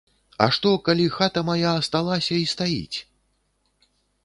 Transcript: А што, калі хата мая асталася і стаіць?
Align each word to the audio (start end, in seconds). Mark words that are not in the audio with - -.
А 0.45 0.45
што, 0.55 0.71
калі 0.87 1.05
хата 1.17 1.43
мая 1.51 1.69
асталася 1.81 2.33
і 2.39 2.49
стаіць? 2.55 2.97